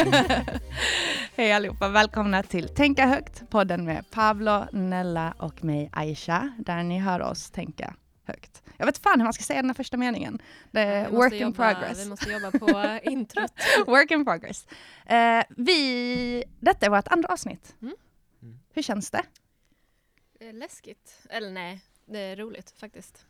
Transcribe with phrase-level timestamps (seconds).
[1.36, 6.98] Hej allihopa, välkomna till Tänka högt, podden med Pablo, Nella och mig Aisha, där ni
[6.98, 7.94] hör oss tänka
[8.24, 8.62] högt.
[8.76, 10.42] Jag vet fan hur man ska säga den här första meningen.
[10.70, 12.04] Det är work in jobba- progress.
[12.04, 13.52] Vi måste jobba på introt.
[13.86, 14.66] Work in progress.
[15.06, 17.74] Eh, vi, detta är vårt andra avsnitt.
[17.82, 17.94] Mm.
[18.72, 19.22] Hur känns det?
[20.40, 21.20] Är läskigt.
[21.30, 23.26] Eller nej, det är roligt faktiskt.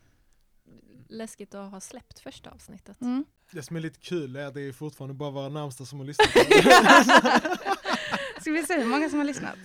[1.09, 3.01] Läskigt att ha släppt första avsnittet.
[3.01, 3.25] Mm.
[3.53, 6.07] Det som är lite kul är att det är fortfarande bara våra närmsta som har
[6.07, 6.29] lyssnat.
[8.41, 9.57] Ska vi se hur många som har lyssnat?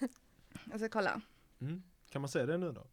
[0.70, 1.20] Jag ska kolla.
[1.60, 1.82] Mm.
[2.10, 2.86] Kan man säga det nu då?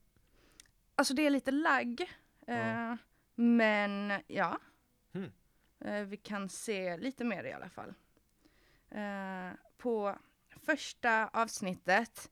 [0.96, 2.02] Alltså det är lite lagg.
[2.48, 2.98] Eh, Ja.
[3.36, 4.60] Men ja.
[5.14, 5.32] Mm.
[5.86, 7.94] Eh, vi kan se lite mer i alla fall.
[8.92, 10.16] Eh, på
[10.66, 12.30] första avsnittet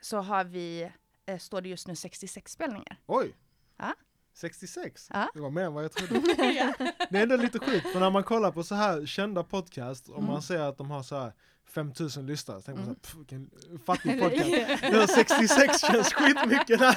[0.00, 0.90] så har vi,
[1.26, 2.96] eh, står det just nu 66 spelningar.
[3.06, 3.34] Oj!
[3.76, 3.94] Ja.
[4.34, 5.08] 66?
[5.12, 5.30] Ja.
[5.34, 6.20] Det var mer än vad jag trodde.
[7.10, 10.18] Det är ändå lite sjukt, för när man kollar på så här kända podcast och
[10.18, 10.30] Mm.
[10.30, 11.32] man ser att de har så här
[11.74, 12.96] 5000 lyssnare, så tänker man Mm.
[13.02, 13.50] så här, "Pff, vilken
[13.86, 14.82] fattig podcast.
[14.92, 16.96] Nu 66 känns skitmycket när,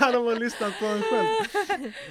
[0.00, 1.26] när de har lyssnat på en själv.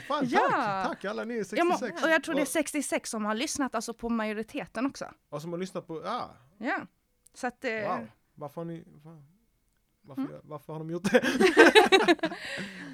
[0.08, 0.40] Fan Ja.
[0.52, 2.04] tack, tack alla ni är Ja, men- 66.
[2.04, 5.06] och jag tror det är 66 som har lyssnat alltså på majoriteten också.
[5.30, 6.80] och som har lyssnat på, ja, Ja.
[7.34, 8.08] Så att eh, wow.
[8.36, 9.24] Varför har ni, var-
[10.02, 10.36] varför, Mm.
[10.44, 11.22] varför har de gjort det?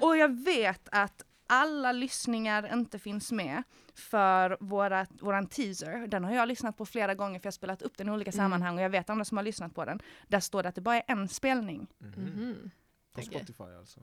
[0.00, 3.62] Och jag vet att alla lyssningar inte finns med
[3.94, 6.06] för våra, våran teaser.
[6.06, 8.30] Den har jag lyssnat på flera gånger för jag har spelat upp den i olika
[8.30, 8.36] Mm.
[8.44, 10.00] sammanhang och jag vet andra som har lyssnat på den.
[10.28, 11.86] Där står det att det bara är en spelning.
[11.98, 12.70] Mhm.
[13.12, 13.24] På Okej.
[13.38, 14.00] Spotify alltså?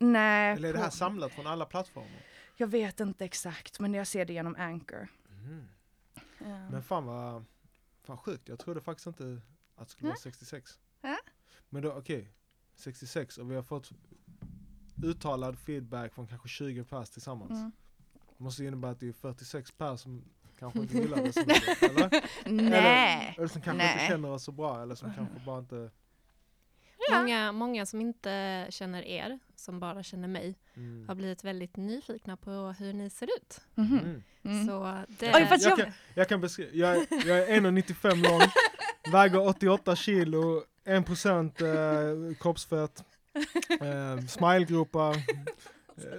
[0.00, 2.22] Nej, Eller är det här på- samlat från alla plattformar?
[2.56, 5.08] jag vet inte exakt men jag ser det genom Anchor.
[5.28, 5.68] Mhm.
[6.38, 6.70] Ja.
[6.70, 7.44] Men fan vad,
[8.04, 9.40] fan sjukt, jag trodde faktiskt inte
[9.76, 10.78] att det skulle vara 66.
[11.00, 11.16] Ja.
[11.68, 12.32] Men då okej,
[12.76, 13.92] 66 och vi har fått
[15.04, 17.50] uttalad feedback från kanske 20 pers tillsammans.
[17.50, 17.72] Mm.
[18.38, 20.24] Det måste innebära att det är 46 pers som
[20.58, 22.10] kanske inte gillar det så mycket, eller?
[22.52, 23.34] Nej.
[23.38, 23.92] Eller som kanske Nej.
[23.92, 25.90] inte känner oss så bra eller som kanske bara inte...
[27.12, 31.08] Många, många som inte känner er, som bara känner mig, Mm.
[31.08, 33.60] har blivit väldigt nyfikna på hur ni ser ut.
[33.74, 33.98] Mhm.
[33.98, 34.22] Mm.
[34.42, 34.66] Mm.
[34.66, 35.26] Så det...
[35.26, 38.40] Jag jag- kan, jag kan beskriva, jag, är- jag är 1,95 lång,
[39.12, 43.04] väger 88 kilo, 1% eh, kroppsfett,
[43.80, 45.10] eh, smilegropar,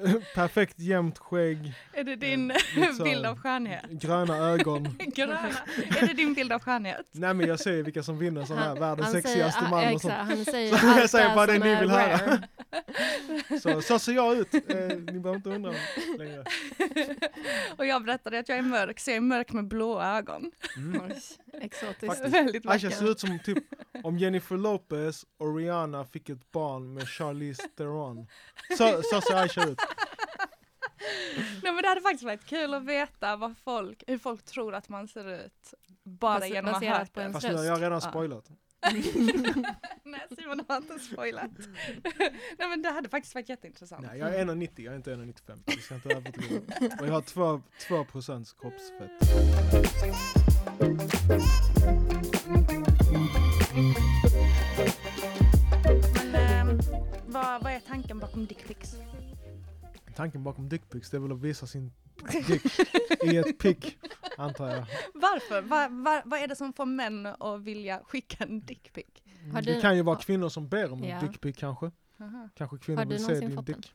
[0.06, 3.84] eh, perfekt jämnt skägg, Är det din lite så här- bild av skönhet?
[3.90, 4.98] gröna ögon.
[5.16, 5.40] Gröna.
[6.02, 7.06] Är det din bild av skönhet?
[7.12, 10.14] Nej men jag säger vilka som vinner sån här världens sexigaste man och sånt.
[10.14, 12.20] Han säger Så jag säger bara det ni vill höra.
[13.62, 15.74] Så, så ser jag ut, eh, ni behöver inte undra
[16.18, 16.44] längre.
[17.78, 20.52] Och jag berättade att jag är mörk, så jag är mörk med blåa ögon.
[20.78, 21.02] Mm.
[21.02, 21.22] Oj,
[21.62, 22.06] Exotiskt.
[22.06, 22.34] Faktiskt.
[22.36, 23.00] Väldigt Aisha vacker.
[23.00, 23.58] ser ut som typ
[24.04, 28.28] om Jennifer Lopez och Rihanna fick ett barn med Charlize Theron.
[28.78, 29.80] Så, så ser Aisha ut.
[31.64, 34.90] Nej men det hade faktiskt varit kul att veta vad folk, hur folk tror att
[34.90, 35.74] man ser ut.
[36.04, 37.26] Bara Bas- genom att hört på det.
[37.26, 38.10] en Fast nu har jag redan Ja.
[38.10, 38.46] spoilat.
[40.04, 41.52] Nej Simon har inte spoilat.
[42.58, 44.06] Nej men det hade faktiskt varit jätteintressant.
[44.08, 45.60] Nej, jag är 1,90, jag är inte 1,95.
[45.66, 46.62] Vi ska inte överdriva.
[47.00, 49.12] Och jag har 2, 2 procents kroppsfett.
[56.32, 56.80] Men ehm,
[57.28, 58.96] vad, vad är tanken bakom dickpics?
[60.16, 61.92] Tanken bakom dickpics det är väl att visa sin
[62.48, 62.66] dick
[63.24, 63.98] i ett pick,
[64.40, 64.86] antar jag.
[65.14, 65.62] Varför?
[65.62, 69.06] Va, va, vad är det som får män att vilja skicka en dickpic?
[69.54, 71.16] Har Det kan ju vara kvinnor som ber om Ja.
[71.16, 71.92] en dickpic kanske.
[72.22, 72.50] Aha.
[72.56, 73.94] Kanske kvinnor vill se din dick.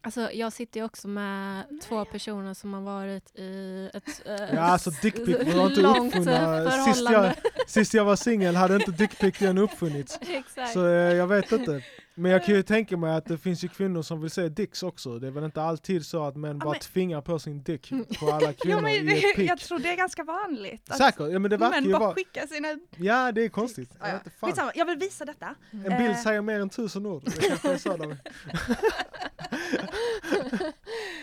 [0.00, 4.60] Alltså jag sitter ju också med två personer som har varit i ett eh, Ja
[4.60, 6.70] alltså dickpic var inte uppfunna.
[6.70, 7.34] Sist jag,
[7.66, 10.18] sist jag var singel hade inte dickpic än uppfunnits.
[10.28, 10.72] Exakt.
[10.72, 11.82] Så eh, jag vet inte.
[12.16, 14.82] Men jag kan ju tänka mig att det finns ju kvinnor som vill se dicks
[14.82, 15.18] också.
[15.18, 17.90] Det är väl inte alltid så att män Ja, bara men- tvingar på sin dick
[18.20, 19.50] på alla Ja, kvinnor men i ett pick.
[19.50, 20.90] jag tror det är ganska vanligt.
[20.90, 22.14] Att Säkert, ja men det verkar män ju bara vara...
[22.14, 22.78] skickar sina...
[22.96, 23.90] Ja det är konstigt.
[24.00, 24.30] Jag Ja, ja.
[24.40, 24.48] fan.
[24.50, 25.54] Skitsamma, jag vill visa detta.
[25.70, 26.16] En bild Eh.
[26.22, 27.22] säger mer än tusen ord.
[27.24, 28.16] Det kanske de...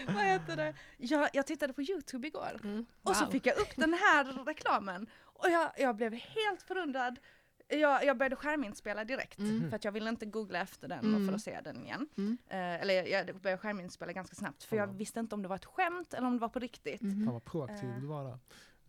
[0.08, 0.74] Vad heter det?
[0.98, 2.86] Jag, jag tittade på Youtube igår Mm.
[3.04, 7.20] och så fick jag upp den här reklamen och jag, jag blev helt förundrad.
[7.72, 9.70] Jag, jag började skärminspela direkt Mm.
[9.70, 11.28] för att jag ville inte googla efter den och Mm.
[11.28, 12.10] för att se den igen.
[12.18, 12.38] Mm.
[12.48, 14.94] Eh, eller jag, jag började skärminspela ganska snabbt för jag Ja.
[14.94, 17.02] visste inte om det var ett skämt eller om det var på riktigt.
[17.02, 17.26] Mhm.
[17.26, 18.00] Fan vad proaktiv Eh.
[18.00, 18.40] du var där.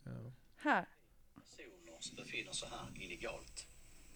[0.04, 0.32] Ja.
[0.56, 0.86] Här.
[1.34, 3.66] personer som befinner sig här illegalt.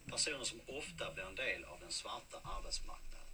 [0.07, 3.27] Personer som ofta blir en del av den svarta arbetsmarknaden.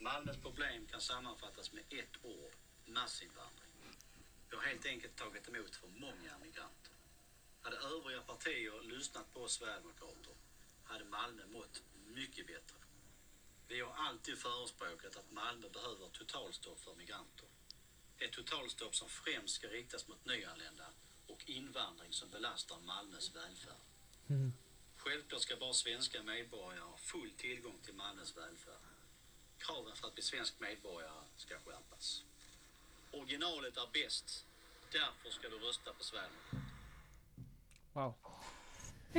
[0.00, 2.52] Malmös problem kan sammanfattas med ett ord,
[2.86, 3.72] massinvandring.
[4.50, 6.92] Vi har helt enkelt tagit emot för många migranter.
[7.62, 10.32] Hade övriga partier lyssnat på oss sverigedemokrater
[10.86, 12.76] hade Malmö mått mycket bättre.
[13.68, 17.48] Vi har alltid förespråkat att Malmö behöver totalstopp för migranter.
[18.18, 20.86] Ett totalstopp som främst ska riktas mot nyanlända
[21.26, 23.84] och invandring som belastar Malmös välfärd.
[24.28, 24.52] Mm.
[24.96, 28.80] Självklart ska bara svenska medborgare ha full tillgång till Malmös välfärd.
[29.58, 32.24] Kraven för att bli svensk medborgare ska skärpas.
[33.12, 34.44] Originalet är bäst.
[34.92, 36.62] Därför ska du rösta på Sverigedemokraterna.
[37.92, 38.14] Wow.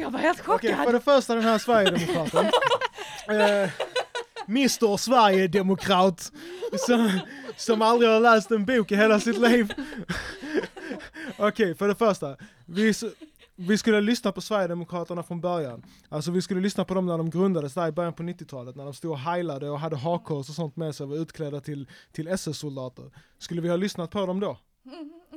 [0.01, 0.85] Jag var helt Okej, chockad.
[0.85, 2.45] för det första den här Sverigedemokraten.
[3.29, 3.69] eh,
[4.47, 6.31] Mr Sverigedemokrat.
[6.85, 7.19] Som,
[7.55, 9.73] som aldrig har läst en bok i hela sitt liv.
[11.38, 12.38] Okej, för det första.
[12.65, 12.94] Vi,
[13.55, 15.83] vi skulle lyssna på Sverigedemokraterna från början.
[16.09, 18.75] Alltså vi skulle lyssna på dem när de grundades där i början på 90-talet.
[18.75, 21.61] När de stod och heilade och hade hakkors och sånt med sig och var utklädda
[21.61, 23.11] till, till SS-soldater.
[23.39, 24.57] Skulle vi ha lyssnat på dem då?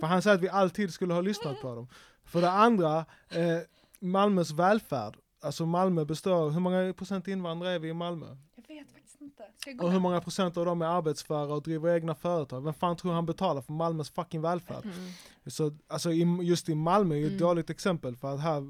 [0.01, 1.89] För han säger att vi alltid skulle ha lyssnat på dem.
[2.25, 2.99] För det andra,
[3.31, 3.59] eh,
[4.01, 5.17] Malmös välfärd.
[5.43, 8.37] Alltså Malmö består, hur många procent invandrare är vi i Malmö?
[8.57, 9.45] Jag vet faktiskt inte.
[9.85, 12.65] Och hur många procent av dem är arbetsföra och driver egna företag?
[12.65, 14.85] Vem fan tror han betalar för Malmös fucking välfärd?
[14.85, 15.11] Mm.
[15.47, 17.41] Så alltså i, just i Malmö är ju ett Mm.
[17.41, 18.63] dåligt exempel för att här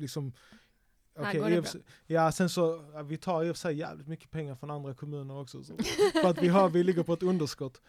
[0.00, 0.32] liksom
[1.16, 3.74] Här okej, går det sig- Ja, sen så, ja, vi tar i och för sig
[3.78, 5.64] jävligt mycket pengar från andra kommuner också.
[5.64, 5.74] Så,
[6.22, 7.80] för att vi, har, vi ligger på ett underskott.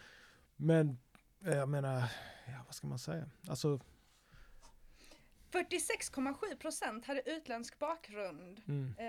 [0.56, 0.98] Men,
[1.40, 2.00] jag menar,
[2.48, 3.26] ja vad ska man säga?
[3.48, 3.80] Alltså,
[5.52, 8.62] 46,7 procent hade utländsk bakgrund.
[8.68, 9.06] mm, Eh,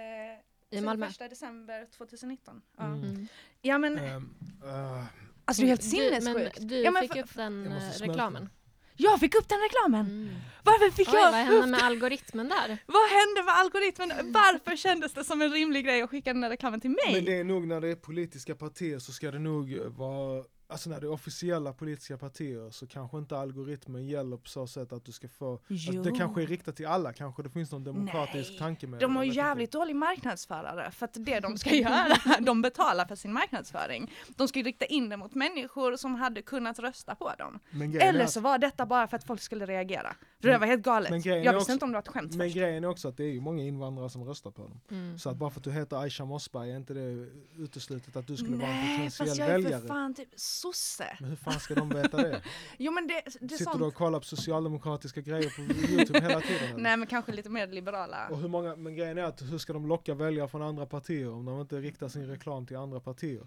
[0.71, 1.07] I sen Malmö.
[1.07, 2.63] första december 2019.
[2.77, 3.03] Ja, Mm.
[3.05, 3.27] Mm.
[3.63, 4.35] ja men ehm,
[4.65, 5.05] eh,
[5.45, 6.59] alltså det är helt Du, sinnessjukt.
[6.59, 8.49] men du ja, men fick upp den eh, reklamen.
[8.97, 10.07] Jag fick upp den reklamen!
[10.07, 10.35] Mm.
[10.65, 12.79] Varför fick Oj, jag vad hände med algoritmen där?
[12.87, 14.33] Vad hände med algoritmen?
[14.33, 17.13] Varför kändes det som en rimlig grej att skicka den här reklamen till mig?
[17.15, 20.91] Men det är nog när det är politiska partier så ska det nog vara, alltså
[20.91, 25.05] när det är officiella politiska partier så kanske inte algoritmen gäller på så sätt att
[25.05, 28.51] du ska få, alltså det kanske är riktat till alla, kanske det finns någon demokratisk
[28.51, 31.59] Nej, tanke med De det, har jag ju jävligt dålig marknadsförare för att det de
[31.59, 34.13] ska göra, de betalar för sin marknadsföring.
[34.37, 37.59] De ska ju rikta in det mot människor som hade kunnat rösta på dem.
[37.71, 40.17] Men Eller så var detta bara för att folk skulle reagera.
[40.41, 41.25] För det var helt men galet.
[41.25, 42.57] grejen Jag visste också- inte om det var ett skämt men först.
[42.57, 44.81] grejen är också att det är ju många invandrare som röstar på dem.
[44.91, 45.19] Mm.
[45.19, 47.29] Så att bara för att du heter Aisha Mossberg är inte det
[47.59, 49.87] uteslutet att du skulle vara en Nej, potentiell fast jag är för väljare.
[49.89, 50.29] fan typ
[50.63, 51.17] sosse.
[51.21, 52.43] Men hur fan ska de veta det?
[52.79, 53.83] Jo men det, det Sitter du sånt.
[53.83, 55.63] och kollar på socialdemokratiska grejer på
[55.93, 56.69] Youtube hela tiden?
[56.69, 56.79] eller?
[56.83, 58.29] Nej men kanske lite mer liberala.
[58.29, 61.33] Och hur många, men grejen är att hur ska de locka väljare från andra partier
[61.33, 63.47] om de inte riktar sin reklam till andra partier?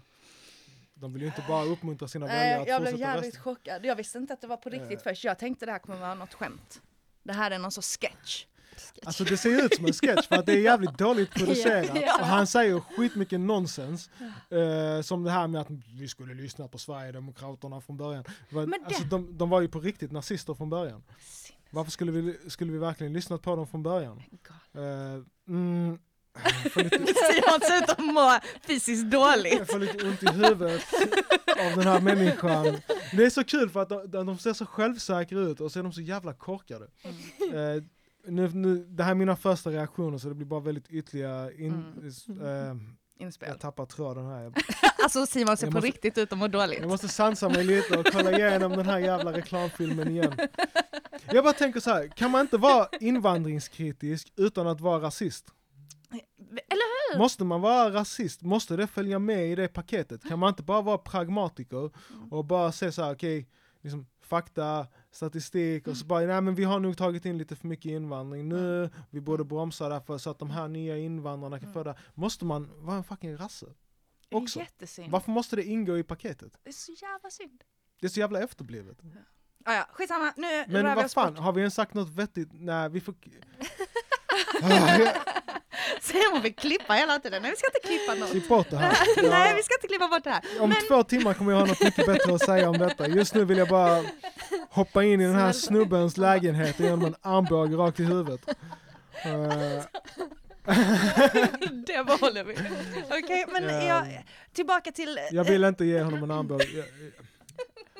[0.94, 3.40] De vill ju inte bara uppmuntra sina väljare Nej, att jag blev jävligt rösta.
[3.40, 3.84] chockad.
[3.84, 5.02] Jag visste inte att det var på riktigt Eh.
[5.02, 5.24] först.
[5.24, 6.80] Jag tänkte det här kommer vara något skämt.
[7.22, 8.46] Det här är någon sorts sketch.
[8.80, 9.06] Sketch.
[9.06, 11.90] Alltså det ser ut som en sketch för att det är jävligt dåligt producerat.
[11.94, 12.18] Ja.
[12.20, 14.10] Och han säger skitmycket nonsens.
[14.50, 18.24] Eh, som det här med att vi skulle lyssna på Sverigedemokraterna från början.
[18.48, 21.02] Men det- alltså, de, de var ju på riktigt nazister från början.
[21.70, 24.22] Varför skulle vi, skulle vi verkligen lyssnat på dem från början?
[25.48, 25.98] Mm,
[26.76, 29.58] lite, Simon ser ut att må fysiskt dåligt.
[29.58, 30.82] Jag får lite ont i huvudet
[31.58, 32.64] av den här människan.
[33.12, 35.82] Det är så kul för att de, de ser så självsäkra ut och så är
[35.82, 36.86] de så jävla korkade.
[37.04, 37.82] Eh,
[38.26, 41.84] nu, nu, det här är mina första reaktioner så det blir bara väldigt ytliga in,
[42.42, 42.76] eh,
[43.18, 43.48] Inspel.
[43.48, 44.52] Jag tappar tråden här.
[45.02, 46.78] Alltså Simon ser Jag på måste- riktigt ut att må dåligt.
[46.80, 50.32] jag måste sansa mig lite och kolla igenom den här jävla reklamfilmen igen.
[51.32, 55.46] Jag bara tänker så här, kan man inte vara invandringskritisk utan att vara rasist?
[56.68, 57.18] Eller hur?
[57.18, 58.42] Måste man vara rasist?
[58.42, 60.28] Måste det följa med i det paketet?
[60.28, 61.90] Kan man inte bara vara pragmatiker
[62.30, 63.48] och bara se så här, okej,
[63.82, 67.66] liksom fakta, statistik och så bara, nej men vi har nog tagit in lite för
[67.68, 71.94] mycket invandring nu, vi borde bromsa därför så att de här nya invandrarna kan föda.
[72.14, 73.66] Måste man vara en fucking rasse?
[74.30, 74.58] Också.
[74.58, 75.10] jättesynd.
[75.10, 76.58] Varför måste det ingå i paketet?
[76.62, 77.64] Det är så jävla synd.
[78.00, 78.98] Det är så jävla efterblivet.
[79.64, 81.42] Ah, ja, skitsamma, nu Men vad fan, bort.
[81.44, 82.48] har vi ens sagt något vettigt?
[82.52, 83.14] Nej, vi får...
[84.62, 85.14] Ah, jag-
[86.00, 87.42] Simon vill klippa hela tiden.
[87.42, 88.30] Nej vi ska inte klippa något.
[88.30, 88.96] Klipp bort det här.
[89.30, 90.42] Nej vi ska inte klippa bort det här.
[90.60, 93.08] Om två timmar kommer jag ha något mycket bättre att säga om detta.
[93.08, 94.04] Just nu vill jag bara
[94.70, 98.40] hoppa in i den här snubbens lägenhet genom en armbåge rakt i huvudet.
[99.24, 99.82] Eh,
[101.86, 102.54] det behåller vi.
[103.24, 103.82] Okej men Ja.
[103.82, 105.18] jag, tillbaka till...
[105.30, 106.64] jag vill inte ge honom en armbåge.
[106.74, 106.84] Jag,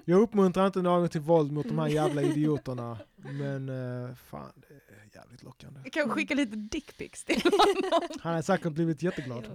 [0.05, 2.99] jag uppmuntrar inte någon till våld mot de här jävla idioterna.
[3.17, 4.81] Men eh, fan, det är
[5.17, 5.81] jävligt lockande.
[5.85, 8.09] Jag kan skicka lite dickpics till honom.
[8.21, 9.45] Han har säkert blivit jätteglad.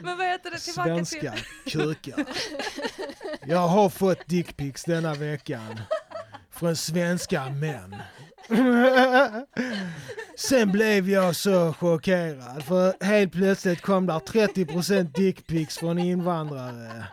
[0.00, 0.58] Men vad heter det?
[0.58, 1.34] Tillbaka Svenska
[1.64, 1.72] till...
[1.72, 2.24] kukar.
[3.46, 5.80] Jag har fått dickpics denna veckan.
[6.50, 7.96] Från svenska män.
[10.36, 17.06] Sen blev jag så chockerad för helt plötsligt kom där 30% dickpics från invandrare.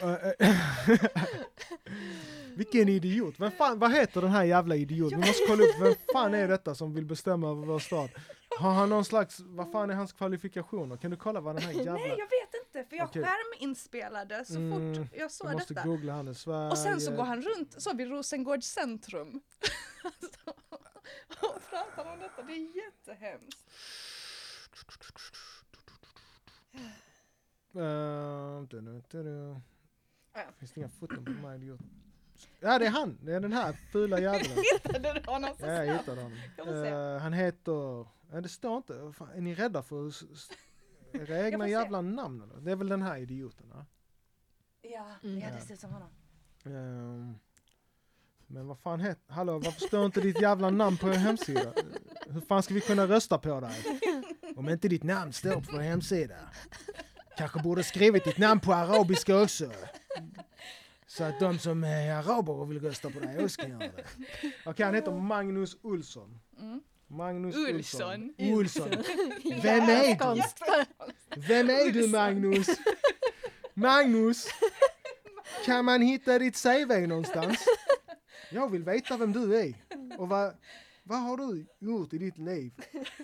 [2.56, 3.34] Vilken idiot.
[3.40, 5.20] Vem fan, vad heter den här jävla idioten?
[5.20, 8.10] Vi måste kolla upp vem fan är detta som vill bestämma över vår stad?
[8.58, 10.96] Har han någon slags, vad fan är hans kvalifikationer?
[10.96, 11.92] Kan du kolla vad den här jävla...
[11.92, 12.84] Nej jag vet inte.
[12.90, 13.24] för jag Okej.
[13.24, 15.86] skärminspelade så Mm, fort jag såg måste detta.
[15.88, 16.34] googla han.
[16.34, 16.70] Sverige.
[16.70, 19.40] Och sen så går han runt så vid Rosengårds centrum.
[20.04, 20.50] Alltså,
[21.46, 23.70] och pratar om detta, det är jättehemskt.
[27.76, 29.56] Uh, du, du, du, du.
[30.58, 31.56] Finns det inga foton på mig?
[31.58, 31.80] idiot?
[32.66, 34.44] Ja det är han, det är den här fula jäveln.
[34.84, 36.00] Hittade du honom så Ja, jag snabbt?
[36.00, 36.38] hittade honom.
[36.56, 37.14] Jag.
[37.14, 40.12] Eh, han heter, ja, det står inte, fan, är ni rädda för
[41.12, 41.70] era egna se.
[41.70, 42.56] jävla namn eller?
[42.60, 43.66] Det är väl den här idioten?
[43.74, 43.86] Ja?
[44.82, 45.38] Ja, Mm.
[45.40, 46.08] ja, det ser ut som honom.
[46.64, 47.38] Ehm,
[48.46, 51.72] men vad fan heter, hallå varför står inte ditt jävla namn på er hemsida?
[52.28, 54.00] Hur fan ska vi kunna rösta på dig?
[54.56, 56.36] Om inte ditt namn står på vår hemsida.
[57.38, 59.70] Kanske borde skrivit ditt namn på arabiska också.
[61.06, 64.04] Så att de som är araber och vill rösta på dig också kan göra det.
[64.66, 66.38] Okej, han heter Magnus Olsson.
[66.60, 66.80] Mm.
[67.06, 68.34] Magnus Olsson.
[68.38, 68.90] Olsson.
[69.62, 70.42] Vem är du?
[71.40, 72.66] Vem är du Magnus?
[73.74, 74.46] Magnus!
[75.64, 77.64] Kan man hitta ditt CV någonstans?
[78.50, 79.74] Jag vill veta vem du är.
[80.18, 80.54] Och vad,
[81.02, 82.72] vad har du gjort i ditt liv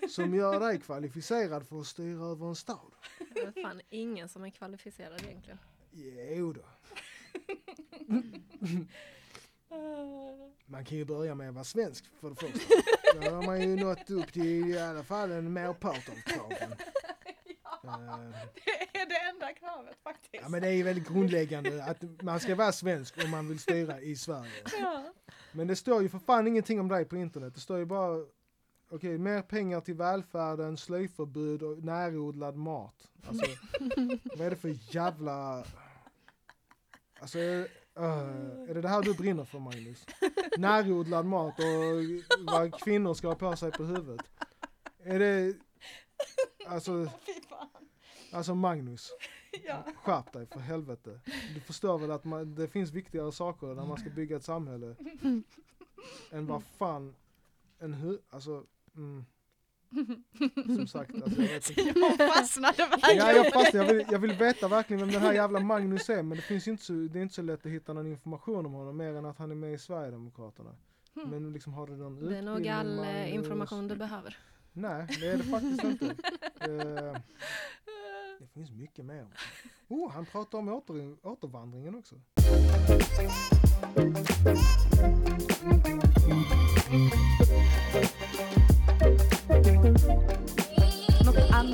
[0.09, 2.93] som gör dig kvalificerad för att styra över en stad?
[3.35, 5.59] Det är fan ingen som är kvalificerad egentligen.
[6.37, 6.62] Jo då.
[10.67, 12.59] Man kan ju börja med att vara svensk för det första.
[13.23, 16.73] Då har man ju nått upp till i alla fall en merpart av kraven.
[17.85, 18.19] Eh,
[18.93, 20.43] Det är det enda kravet faktiskt.
[20.43, 23.59] Ja men det är ju väldigt grundläggande att man ska vara svensk om man vill
[23.59, 24.51] styra i Sverige.
[24.81, 25.12] Ja.
[25.53, 27.55] Men det står ju för fan ingenting om dig på internet.
[27.55, 28.25] Det står ju bara
[28.91, 33.09] Okej, mer pengar till välfärden, slöjförbud och närodlad mat.
[33.27, 33.47] Alltså,
[34.37, 35.65] vad är det för jävla...
[37.23, 37.67] Alltså, uh,
[38.69, 40.07] är det det här du brinner för Magnus?
[40.59, 44.26] Närodlad mat och vad kvinnor ska ha på sig på huvudet.
[45.02, 45.57] Är det...
[46.67, 47.11] Alltså,
[48.33, 49.12] alltså Magnus.
[49.64, 49.85] Ja.
[49.97, 51.21] Skärp dig för helvete.
[51.55, 54.97] Du förstår väl att man, det finns viktigare saker när man ska bygga ett samhälle.
[56.31, 57.14] än vad fan
[57.79, 58.19] en hu...
[58.31, 58.64] Alltså...
[58.97, 59.25] Mm.
[60.77, 62.01] Som sagt, alltså, jag vet inte.
[62.19, 65.61] Jag fastnade verkligen Ja, jag, jag, vill, jag vill veta verkligen vem den här jävla
[65.61, 68.07] Magnus är men det finns inte så, det är inte så lätt att hitta någon
[68.07, 70.71] information om honom mer än att han är med i Sverigedemokraterna.
[71.15, 71.31] Hmm.
[71.31, 73.35] Men liksom har du någon Det är nog all eh, Magnus?
[73.35, 74.37] information du behöver.
[74.73, 76.15] Nej, det är det faktiskt inte.
[76.61, 77.17] Eh,
[78.39, 79.27] det finns mycket mer.
[79.89, 82.17] Oh, han pratar om åter, återvandringen också.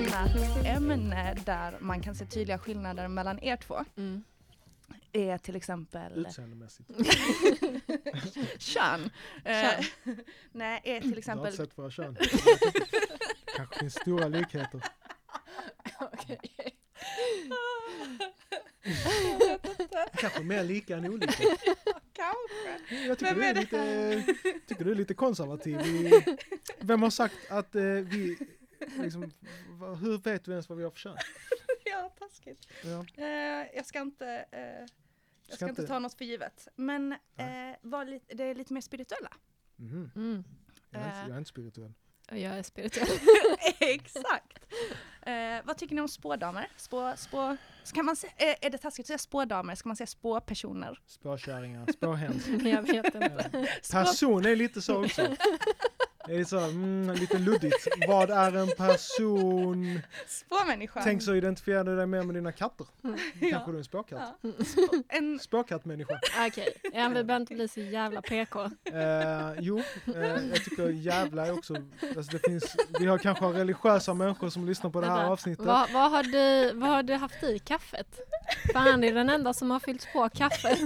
[0.06, 4.24] Annat ämne där man kan se tydliga skillnader mellan er två Mm.
[5.12, 6.90] är till exempel Utseendemässigt.
[8.58, 9.10] kön.
[9.44, 9.70] Eh,
[10.52, 12.16] nej, är till Du har exempel inte sett våra kön.
[13.56, 14.82] kanske finns stora likheter.
[16.00, 16.38] Okej.
[20.12, 21.32] Kanske mer lika än olika.
[22.12, 22.96] kanske.
[23.06, 24.34] Jag tycker Vem du är lite,
[24.66, 25.78] tycker du är lite konservativ.
[26.80, 28.38] Vem har sagt att eh, vi...
[28.86, 29.22] Liksom,
[30.00, 31.16] hur vet du ens vad vi har för kön?
[31.84, 32.68] Ja, taskigt.
[32.84, 33.04] Ja.
[33.24, 34.88] Eh, jag ska inte, eh, jag
[35.46, 36.68] ska, Ska inte ta något för givet.
[36.76, 37.46] Men eh,
[37.82, 39.30] var lite, det är lite mer spirituella.
[39.76, 40.10] Mhm.
[40.16, 40.44] Mm.
[40.90, 41.22] Jag, är inte, Eh.
[41.26, 41.92] jag är inte spirituell.
[42.30, 43.08] Och Jag är spirituell.
[43.78, 44.58] Exakt.
[45.22, 46.68] Eh, vad tycker ni om spådamer?
[46.76, 49.74] Spå, spå, ska man se, eh, är det taskigt att säga spådamer?
[49.74, 51.00] Ska man säga spåpersoner?
[51.06, 52.46] Spåkärringar, spåhäns.
[52.64, 53.68] Jag vet inte.
[53.92, 55.36] Person är lite så också.
[56.26, 57.88] Det är så, mm, lite luddigt.
[58.08, 60.00] Vad är en person?
[60.28, 61.00] spåmänniska.
[61.04, 62.86] Tänk så identifierar du dig mer med dina katter.
[63.02, 63.62] Kanske Ja.
[63.66, 64.20] du är en spåkatt.
[64.42, 64.64] Ja.
[64.64, 66.20] Spå, en, Spåkattmänniska.
[66.46, 68.60] Okej, ja, vi behöver inte bli så jävla PK.
[68.84, 69.78] Eh, jo,
[70.14, 70.20] eh,
[70.50, 71.74] jag tycker jävla är också,
[72.16, 75.66] alltså det finns, vi har kanske religiösa människor som lyssnar på det här avsnittet.
[75.66, 78.18] Vad, vad, har du, vad har du haft i kaffet?
[78.72, 80.76] För han är den enda som har fyllt på kaffe.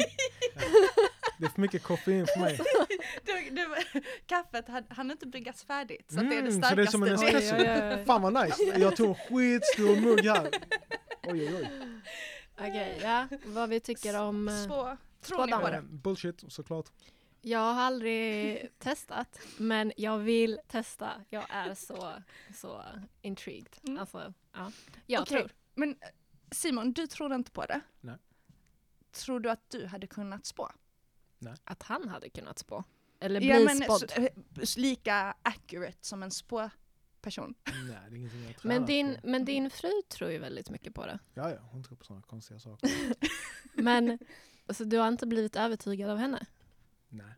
[1.38, 2.60] Det är för mycket koffein för mig.
[3.50, 3.50] du,
[3.92, 6.12] du, kaffet hann inte bryggas färdigt.
[6.12, 6.92] Så att det är det Mm, starkaste.
[6.92, 7.54] så det är som en espresso.
[7.56, 8.04] oj, oj, oj.
[8.06, 8.62] Fan vad nice.
[8.78, 10.50] Jag tog en skitstor mugg här.
[11.22, 11.70] Oj oj oj.
[12.54, 13.28] Okej, ja.
[13.44, 14.64] Vad vi tycker om...
[14.64, 15.70] Spå, tror ni på Spådamer.
[15.70, 15.76] det?
[15.76, 16.90] Eh, Bullshit såklart.
[17.44, 21.10] Jag har aldrig testat, men jag vill testa.
[21.30, 22.12] Jag är så,
[22.54, 22.84] så
[23.22, 23.76] intrigued.
[23.86, 23.98] Mm.
[23.98, 24.72] Alltså, ja.
[25.06, 25.38] Jag Okej.
[25.38, 25.50] tror.
[25.74, 25.96] Men eh,
[26.50, 27.80] Simon, du tror inte på det?
[28.00, 28.16] Nej.
[29.12, 30.70] Tror du att du hade kunnat spå?
[31.64, 32.84] Att han hade kunnat spå.
[33.22, 34.10] Eller Ja, bli men spådd.
[34.10, 34.28] så, eh,
[34.76, 37.54] lika accurate som en spåperson.
[37.88, 39.28] Nej det är ingenting jag Men din, på.
[39.28, 41.18] men din fru tror ju väldigt mycket på det.
[41.34, 42.90] Ja ja, hon tror på sådana konstiga saker.
[43.82, 44.18] Men
[44.66, 46.46] alltså, du har inte blivit övertygad av henne?
[47.08, 47.34] Nej,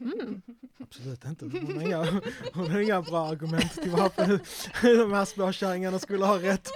[0.00, 0.42] Mm.
[0.78, 1.44] absolut inte.
[1.44, 2.20] Hon har inga,
[2.54, 4.26] hon har inga bra argument till varför
[5.04, 6.68] de här spåkärringarna skulle ha rätt.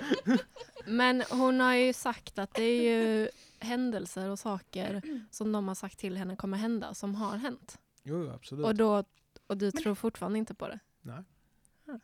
[0.87, 5.75] Men hon har ju sagt att det är ju händelser och saker som de har
[5.75, 7.79] sagt till henne kommer hända, som har hänt.
[8.03, 8.67] Jo, absolut.
[8.67, 9.05] Och, då,
[9.47, 10.79] och du tror fortfarande inte på det?
[11.01, 11.25] Nej.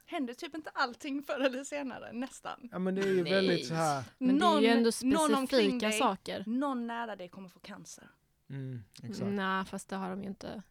[0.07, 2.13] Händer typ inte allting förr eller senare?
[2.13, 2.69] Nästan.
[2.73, 3.33] Ja men det är ju Nej.
[3.33, 4.05] väldigt så här.
[4.19, 6.45] Men det är ju ändå någon specifika dig, saker.
[6.47, 8.11] Någon nära dig kommer få cancer.
[8.51, 9.31] Mm, exakt.
[9.31, 10.63] Nej, fast det har de ju inte.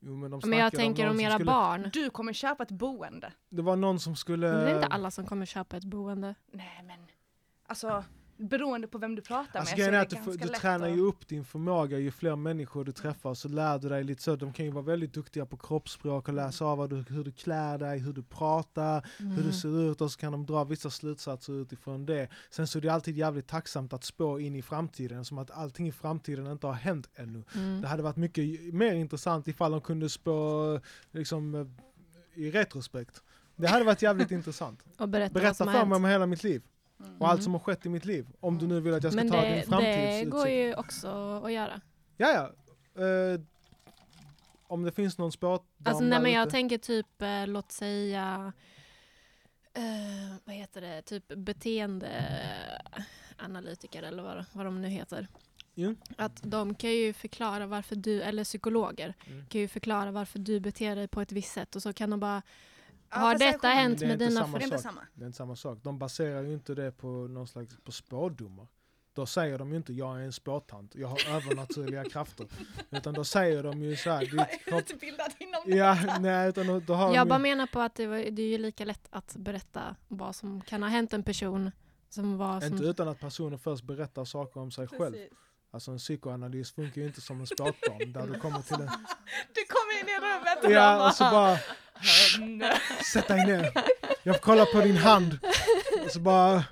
[0.00, 1.90] Jo, men, de Men jag tänker någon om som era skulle, barn.
[1.92, 3.32] Du kommer köpa ett boende.
[3.48, 4.52] Det var någon som skulle...
[4.52, 6.34] Men det är inte alla som kommer köpa ett boende.
[6.46, 7.06] Nej men,
[7.66, 8.04] alltså
[8.38, 11.28] beroende på vem du pratar Alltså med så är att du, du tränar ju upp
[11.28, 14.36] din förmåga ju fler människor du träffar så lär du dig lite så.
[14.36, 17.32] De kan ju vara väldigt duktiga på kroppsspråk och läsa av vad du, hur du
[17.32, 19.42] klär dig, hur du pratar, hur Mm.
[19.46, 22.28] du ser ut och så kan de dra vissa slutsatser utifrån det.
[22.50, 25.88] Sen så är det alltid jävligt tacksamt att spå in i framtiden som att allting
[25.88, 27.42] i framtiden inte har hänt ännu.
[27.54, 27.80] Mm.
[27.80, 30.80] Det hade varit mycket mer intressant ifall de kunde spå
[31.10, 31.70] liksom
[32.34, 33.22] i retrospekt.
[33.56, 34.84] Det hade varit jävligt intressant.
[34.98, 36.62] Och berätta, Berätta för mig om hela mitt liv
[37.00, 37.16] Mm.
[37.18, 38.26] och allt som har skett i mitt liv.
[38.40, 40.30] Om du nu vill att jag ska Men ta det, din det framtidsutsikt.
[40.30, 41.08] går ju också
[41.44, 41.80] att göra.
[42.16, 42.50] Ja, ja.
[43.04, 43.40] Eh,
[44.66, 46.50] om det finns någon spådam Alltså, nej, men jag ute.
[46.50, 48.52] tänker typ, eh, låt säga,
[49.74, 49.82] eh,
[50.44, 55.28] vad heter det, typ beteendeanalytiker eller vad, vad de nu heter.
[55.74, 55.94] Jo.
[56.16, 59.46] Att de kan ju förklara varför du, eller psykologer, Mm.
[59.46, 62.20] kan ju förklara varför du beter dig på ett visst sätt och så kan de
[62.20, 62.42] bara,
[63.08, 64.76] har detta hänt Det är med inte dina samma Det är föräldrar?
[64.76, 64.92] inte sak.
[64.92, 65.06] samma.
[65.14, 65.78] Det är inte samma sak.
[65.82, 68.66] De baserar ju inte det på någon slags på spådomar.
[69.12, 72.46] Då säger de ju inte jag är en spåtant, jag har övernaturliga krafter.
[72.90, 74.80] Utan då säger de ju så här, Jag är kropp...
[74.90, 75.62] utbildad inom.
[75.78, 77.42] Ja, nej, utan då, då har Jag de bara ju...
[77.42, 80.82] menar på att det, var, det är ju lika lätt att berätta vad som kan
[80.82, 81.70] ha hänt en person
[82.08, 82.72] som var som...
[82.72, 85.12] Inte utan att personen först berättar saker om sig själv.
[85.14, 85.32] Precis.
[85.70, 88.80] Alltså en psykoanalys funkar ju inte som en spåtdam där du kommer till en...
[89.54, 91.58] Du kommer in i rummet och Ja, och så bara.
[93.12, 93.72] Sätt dig ner.
[94.22, 95.38] Jag får kolla på din hand.
[96.04, 96.64] Och så bara,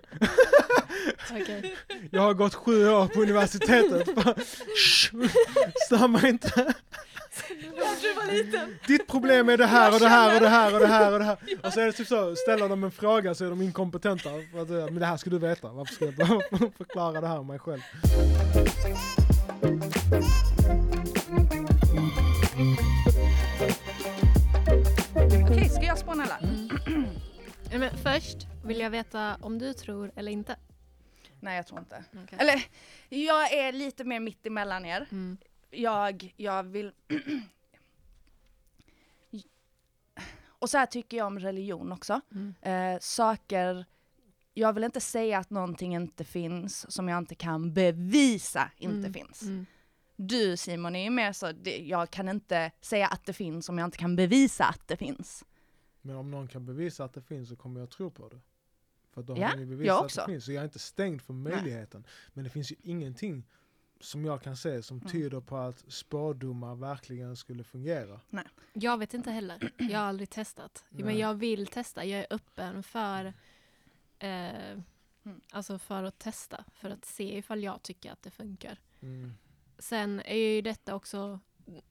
[1.31, 1.77] Okej.
[2.11, 4.15] jag har gått sju år på universitetet.
[4.15, 5.15] Bara, "Shh,
[5.87, 6.75] Stör mig inte.
[8.87, 11.19] Ditt problem är det här och det här och det här och det här och
[11.19, 11.37] det här.
[11.63, 14.31] Och så är det typ så, ställer de en fråga så är de inkompetenta.
[14.53, 16.17] För att, säga, men det här ska du veta, varför ska jag
[16.79, 17.81] förklara det här om mig själv?
[27.77, 30.57] Ja, Men först vill jag veta om du tror eller inte.
[31.41, 32.05] Nej jag tror inte.
[32.25, 32.39] Okej.
[32.41, 32.67] Eller
[33.09, 35.07] jag är lite mer mitt emellan er.
[35.11, 35.37] Mm.
[35.71, 36.93] Jag, jag vill...
[40.47, 42.21] Och så här tycker jag om religion också.
[42.33, 42.55] Mm.
[42.63, 43.85] Eh, saker,
[44.55, 49.13] jag vill inte säga att någonting inte finns som jag inte kan bevisa inte Mm.
[49.13, 49.43] finns.
[49.43, 49.67] Mm.
[50.17, 53.85] Du Simon är ju mer så, jag kan inte säga att det finns om jag
[53.85, 55.45] inte kan bevisa att det finns.
[56.07, 58.41] Men om någon kan bevisa att det finns så kommer jag tro på det.
[59.11, 60.45] För då Ja, har de ju bevisat att det finns.
[60.45, 62.07] Så jag är inte stängd för möjligheten.
[62.33, 63.45] Men det finns ju ingenting
[64.01, 65.09] som jag kan se som Mm.
[65.09, 68.21] tyder på att spådomar verkligen skulle fungera.
[68.73, 69.71] Jag vet inte heller.
[69.79, 70.85] Jag har aldrig testat.
[70.91, 71.19] Men Nej.
[71.19, 72.05] jag vill testa.
[72.05, 73.25] Jag är öppen för,
[74.19, 74.73] eh,
[75.25, 75.41] Mm.
[75.51, 76.65] alltså för att testa.
[76.73, 78.79] För att se ifall jag tycker att det funkar.
[79.01, 79.33] Mm.
[79.79, 81.41] Sen är ju detta också,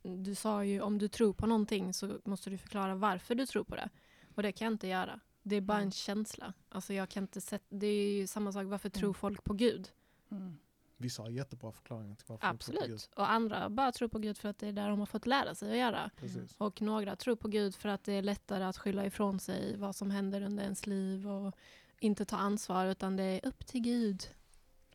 [0.04, 3.63] du sa ju om du tror på någonting så måste du förklara varför du tror
[3.63, 3.89] på det.
[4.35, 5.19] Och det kan jag inte göra.
[5.43, 5.91] Det är bara en Mm.
[5.91, 6.53] känsla.
[6.69, 9.13] Alltså jag kan inte sätta, det är ju samma sak, varför tror Mm.
[9.13, 9.89] folk på Gud?
[10.31, 10.57] Mm.
[10.97, 12.91] Vissa har jättebra förklaringar till varför de tror på Gud.
[12.93, 13.09] Absolut.
[13.15, 15.55] Och andra bara tror på Gud för att det är där de har fått lära
[15.55, 16.11] sig att göra.
[16.17, 16.55] Precis.
[16.57, 19.95] Och några tror på Gud för att det är lättare att skylla ifrån sig vad
[19.95, 21.55] som händer under ens liv och
[21.99, 24.23] inte ta ansvar utan det är upp till Gud.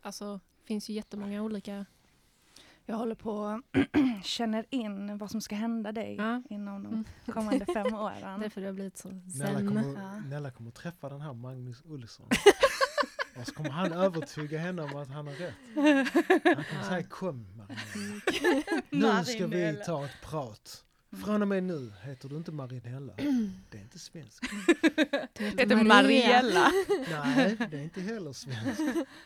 [0.01, 1.85] Alltså det finns ju jättemånga olika.
[2.91, 3.61] Jag håller på
[4.23, 6.41] känner in vad som ska hända dig Ja.
[6.49, 7.05] inom de Mm.
[7.25, 8.39] kommande fem åren.
[8.39, 9.67] Därför det har blivit så Nella zen.
[9.67, 10.19] kommer, Ja.
[10.19, 12.27] Nella kommer träffa den här Magnus Olsson.
[13.39, 15.53] Och så kommer han övertyga henne om att han har rätt.
[15.75, 19.17] Han kommer säga kom Marinella.
[19.19, 20.83] Nu ska vi ta ett prat.
[21.13, 21.23] Mm.
[21.25, 23.13] Från och med nu heter du inte Marinella.
[23.69, 24.45] Det är inte svenskt.
[25.33, 25.83] Du Heter.
[25.83, 26.71] Mariella.
[27.09, 28.81] Nej, det är inte heller svenskt.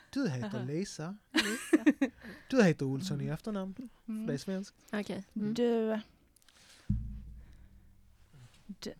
[0.10, 1.18] Du heter Lisa.
[2.50, 3.74] Du heter Olsson i efternamn.
[3.78, 4.38] Det är Mm.
[4.38, 4.76] svenskt.
[4.94, 5.24] Okej.
[5.36, 5.54] Mm.
[5.54, 6.00] Du...
[8.68, 8.94] du.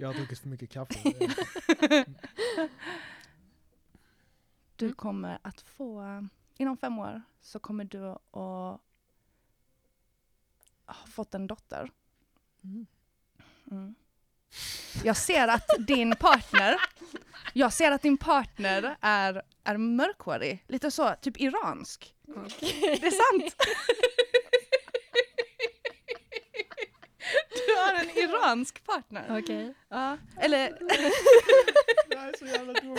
[0.00, 1.12] Jag har druckit för mycket kaffe.
[4.76, 4.94] Du Mm.
[4.96, 6.02] kommer att få,
[6.56, 8.04] inom fem år så kommer du
[8.40, 8.80] att
[10.86, 11.90] ha fått en dotter.
[12.64, 12.86] Mm.
[13.70, 13.94] Mm.
[15.04, 16.76] Jag ser att din partner,
[17.52, 22.14] jag ser att din partner är, är mörkhårig, lite så, typ iransk.
[22.60, 23.56] Det är sant!
[27.66, 29.38] Du har en iransk partner.
[29.42, 29.74] Okej.
[29.88, 30.78] Ja, eller
[32.08, 32.96] Det här är så jävla dumt.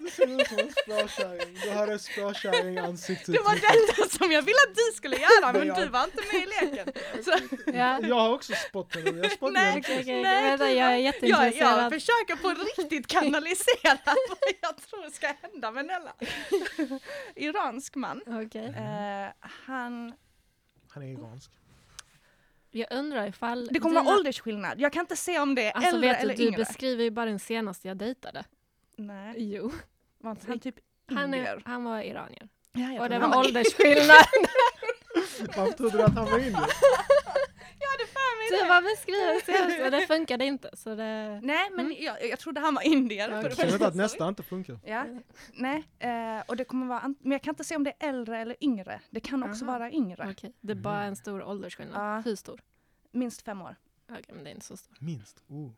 [0.00, 1.58] Du ser ut som en spårkärring.
[1.62, 3.26] Du hade spårkärring-ansiktet.
[3.34, 6.16] Det var detta som jag ville att du skulle göra Men jag- du var inte
[6.32, 6.92] med i leken.
[7.24, 7.30] Så,
[7.66, 8.00] Ja.
[8.02, 9.02] Jag har också spottat.
[9.04, 11.84] Jag spottar Nej, Okej, okej, Nej, vänta, jag är jag, jätteintresserad.
[11.84, 12.48] jag försöker på
[12.82, 16.12] riktigt kanalisera vad jag tror ska hända med Nella.
[17.34, 18.20] Iransk man.
[18.46, 18.66] Okej.
[18.66, 20.12] Eh, han,
[20.88, 21.50] Han är iransk.
[22.76, 23.66] Jag undrar ifall...
[23.66, 24.80] det kommer dina- vara åldersskillnad.
[24.80, 26.56] Jag kan inte se om det är Alltså äldre vet du, eller du yngre.
[26.58, 28.44] beskriver ju bara den senaste jag dejtade.
[28.96, 29.72] Nej, Jo.
[30.18, 30.74] var inte han typ
[31.14, 32.48] Han, är, han var iranier.
[32.72, 34.16] Ja, jag Och det han var åldersskillnad.
[35.56, 36.52] Varför trodde du att han var indier?
[37.80, 38.68] Jag hade för mig Du det.
[38.68, 40.70] var beskriven senast och det funkade inte.
[40.72, 41.40] Så det...
[41.42, 43.28] Nej, men jag, jag trodde han var indier.
[43.28, 43.36] Ja.
[43.36, 44.78] Jag vet första, att nästa inte funkar.
[44.84, 45.06] Ja,
[45.52, 48.38] nej, eh, och det kommer vara, men jag kan inte se om det är äldre
[48.38, 49.00] eller yngre.
[49.10, 49.78] Det kan också Aha.
[49.78, 50.28] vara yngre.
[50.30, 52.16] Okej, det är bara en stor åldersskillnad.
[52.16, 52.20] Ja.
[52.20, 52.60] Hur stor?
[53.12, 53.76] Minst fem år.
[54.10, 54.96] Okej, men det är inte så stor.
[55.00, 55.42] Minst.
[55.48, 55.70] Oh.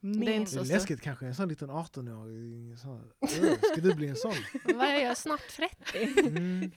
[0.00, 2.76] Det är inte så läskigt kanske, en sån liten 18-åring.
[2.76, 4.34] sån- Öh, Ska du bli en sån?
[4.64, 5.16] Vad är jag?
[5.16, 6.20] Snart 30?
[6.28, 6.70] Mm.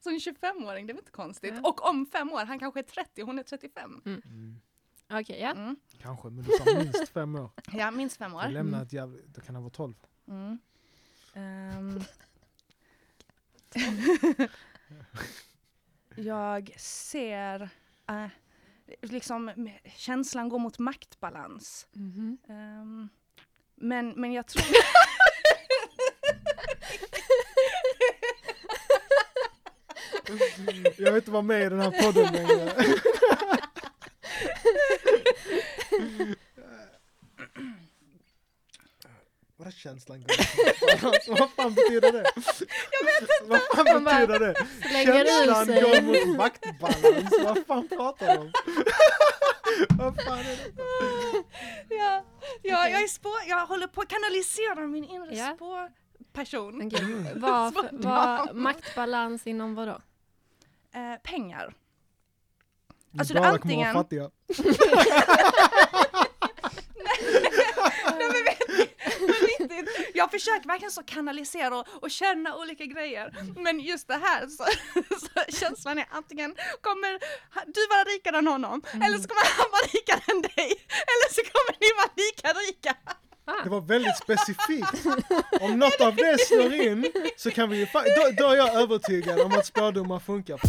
[0.00, 1.54] Så en 25-åring, det är väl inte konstigt.
[1.62, 1.68] Ja.
[1.68, 4.02] Och om fem år, han kanske är 30, hon är 35.
[4.06, 4.60] Mm.
[5.10, 5.50] Okej, ja.
[5.50, 5.76] Mm.
[5.98, 7.50] Kanske, men du sa minst fem år.
[7.72, 8.48] Ja, minst fem Jag år.
[8.52, 9.18] lämnar ett jävla...
[9.26, 9.94] Det kan ha varit 12.
[10.28, 10.58] Mm.
[11.34, 12.00] Ehm.
[16.16, 17.60] jag ser,
[18.08, 18.26] eh,
[19.02, 21.86] liksom känslan går mot maktbalans.
[21.92, 22.38] Mhm.
[22.48, 23.08] Ehm,
[23.74, 24.64] men, men jag tror...
[30.96, 32.72] Jag vill inte vara med i den här podden längre.
[39.56, 40.30] Vadå känslan går
[41.06, 42.24] alltså, Vad fan betyder det?
[42.90, 43.34] Jag vet inte!
[43.46, 44.54] Vad fan bara betyder det?
[45.04, 47.34] Känslan går mot maktbalans.
[47.44, 48.52] Vad fan pratar du om?
[49.98, 50.72] Vad fan är det?
[51.94, 52.24] ja,
[52.62, 55.54] ja, jag, är spå, jag håller på att kanalisera min inre Ja.
[55.56, 56.86] spårperson.
[56.86, 57.26] Okej, Mm.
[57.40, 59.98] Vad, vad, maktbalans inom vad då?
[60.94, 61.74] Eh, pengar.
[63.18, 64.30] Alltså, det bara är kommer vara antingen- fattiga.
[68.18, 68.86] Nej, men vet ni,
[69.26, 73.26] på riktigt, jag försöker verkligen så kanalisera och, och känna olika grejer.
[73.56, 74.64] Men just det här så,
[75.26, 76.50] så känslan är antingen
[76.80, 77.12] kommer
[77.76, 80.70] du vara rikare än honom eller så kommer han vara rikare än dig.
[81.12, 82.96] Eller så kommer ni vara lika rika.
[83.44, 85.06] Ah, Det var väldigt specifikt.
[85.60, 89.40] Om något av det slår in så kan vi ju då, då är jag övertygad
[89.40, 90.60] om att spådomar funkar.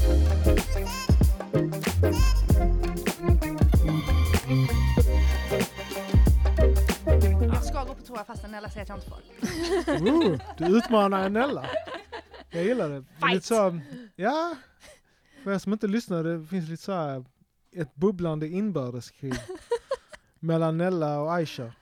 [8.20, 10.08] Toa fastän Nella säger att jag inte får.
[10.10, 11.66] Ooh, du utmanar Nella.
[12.50, 12.96] Jag gillar det.
[12.96, 13.80] är lite så,
[14.16, 14.56] ja,
[15.44, 17.26] för er som inte lyssnar, det finns lite så här
[17.76, 19.34] ett bubblande inbördeskrig
[20.40, 21.74] mellan Nella och Aisha.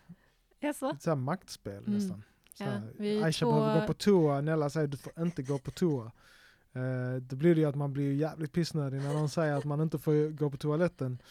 [0.60, 0.92] jaså?
[0.92, 1.94] Lite så här maktspel Mm.
[1.94, 2.24] nästan.
[2.54, 5.58] Så Ja, här, Aisha två- behöver gå på toa, Nella säger du får inte gå
[5.60, 6.12] på toa.
[6.76, 9.82] Uh, då blir det ju att man blir jävligt pissnödig när någon säger att man
[9.82, 11.22] inte får gå på toaletten.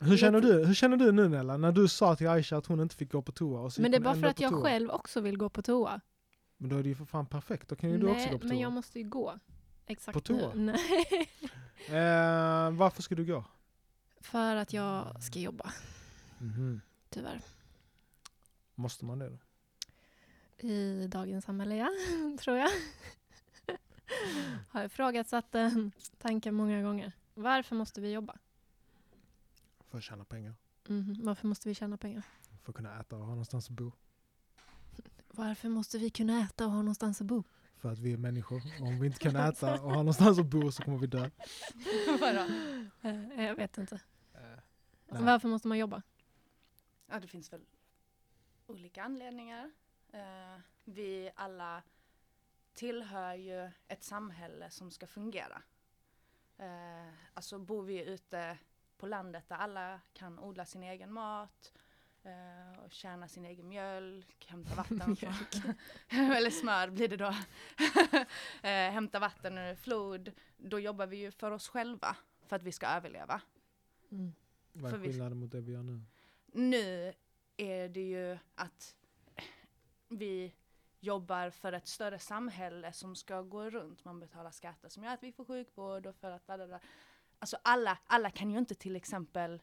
[0.00, 2.80] Hur känner du, hur känner du nu Nella, när du sa till Aisha att hon
[2.80, 3.60] inte fick gå på toa?
[3.60, 4.62] Och så Men det är bara för att jag toa?
[4.62, 6.00] själv också vill gå på toa.
[6.56, 8.38] Men då är det ju för fan perfekt, då kan ju du också Nej, gå
[8.38, 8.62] på men toa.
[8.62, 9.38] jag måste ju gå.
[9.86, 10.54] Exakt På toa?
[10.54, 10.72] nu.
[10.72, 11.28] Nej.
[11.88, 13.44] Eh, varför ska du gå?
[14.20, 15.72] För att jag ska jobba,
[16.38, 16.80] Mhm.
[17.08, 17.40] tyvärr.
[18.74, 19.38] Måste man det då?
[20.68, 21.88] I dagens samhälle, ja.
[22.40, 22.68] Tror jag.
[24.68, 27.12] Har ifrågasatt den tanken många gånger.
[27.34, 28.36] Varför måste vi jobba?
[29.96, 30.54] För att tjäna pengar.
[30.88, 32.22] Mhm, Varför måste vi tjäna pengar?
[32.62, 33.92] För att kunna äta och ha någonstans att bo.
[35.28, 37.44] Varför måste vi kunna äta och ha någonstans att bo?
[37.76, 38.62] För att vi är människor.
[38.80, 41.30] Och om vi inte kan äta och ha någonstans att bo så kommer vi dö.
[42.20, 42.46] Vadå?
[43.02, 44.00] Eh, Jag vet inte.
[44.32, 44.58] Nej.
[45.08, 46.02] Varför måste man jobba?
[47.06, 47.64] Ja, det finns väl
[48.66, 49.70] olika anledningar.
[50.12, 51.82] Eh, vi alla
[52.74, 55.62] tillhör ju ett samhälle som ska fungera.
[57.34, 58.58] Alltså bor vi ute
[58.98, 61.72] på landet där alla kan odla sin egen mat
[62.22, 65.34] eh, och tjäna sin egen mjölk, hämta vatten från,
[66.08, 67.34] eller smör blir det då,
[68.62, 72.72] eh, hämta vatten ur flod, då jobbar vi ju för oss själva för att vi
[72.72, 73.40] ska överleva.
[74.10, 74.32] Mm.
[74.72, 76.02] Vad är skillnaden mot det vi gör nu?
[76.56, 77.12] nu
[77.56, 78.96] är det ju att
[80.08, 80.52] vi
[81.00, 84.04] jobbar för ett större samhälle som ska gå runt.
[84.04, 86.46] Man betalar skatter som gör att vi får sjukvård och för att...
[86.46, 86.80] Där.
[87.38, 89.62] Alltså alla, alla kan ju inte till exempel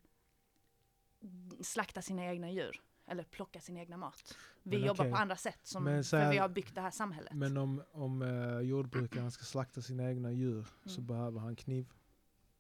[1.62, 4.38] slakta sina egna djur eller plocka sin egna mat.
[4.64, 5.12] Vi Men jobbar okej.
[5.12, 7.34] på andra sätt som, så för här- vi har byggt det här samhället.
[7.34, 11.08] Men om, om eh, jordbrukaren ska slakta sina egna djur så Mm.
[11.08, 11.94] behöver han kniv.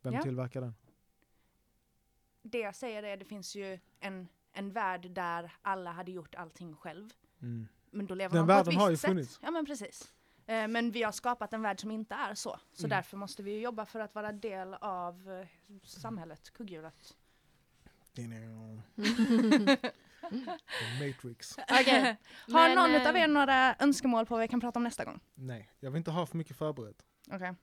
[0.01, 0.21] Vem Ja.
[0.21, 0.73] tillverkar den?
[2.41, 6.75] Det jag säger är det finns ju en, en värld där alla hade gjort allting
[6.75, 7.09] själv.
[7.41, 7.67] Mm.
[7.91, 9.09] men då lever Den man på ett världen har ju visst sätt.
[9.09, 9.39] funnits.
[9.41, 10.13] Ja men precis.
[10.45, 12.59] Eh, men vi har skapat en värld som inte är så.
[12.73, 12.89] Så Mm.
[12.97, 15.47] därför måste vi jobba för att vara del av eh,
[15.83, 17.17] samhället, kugghjulet.
[20.99, 21.57] Matrix.
[21.57, 22.17] Okej.
[22.51, 25.05] Har Men, någon eh, av er några önskemål på vad vi kan prata om nästa
[25.05, 25.19] gång?
[25.35, 27.05] Nej, jag vill inte ha för mycket förberett.
[27.31, 27.53] Okej.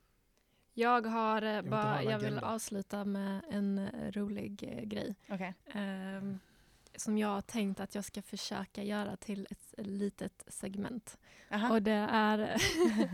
[0.75, 5.15] Jag har ha bara, jag vill avsluta med en rolig eh, grej.
[5.29, 5.55] Okej.
[5.75, 6.39] ehm,
[7.01, 11.19] som jag har tänkt att jag ska försöka göra till ett litet segment.
[11.51, 11.75] Aha.
[11.75, 12.39] Och det är,